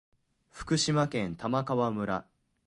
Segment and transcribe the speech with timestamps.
[0.49, 2.25] 福島県玉川村